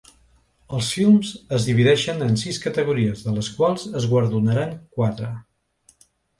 Els 0.77 0.87
films 0.95 1.33
es 1.57 1.67
divideixen 1.67 2.25
en 2.29 2.41
sis 2.45 2.59
categories, 2.65 3.23
de 3.29 3.35
les 3.37 3.53
quals 3.61 3.87
es 4.03 4.11
guardonaran 4.17 4.77
quatre. 4.99 5.33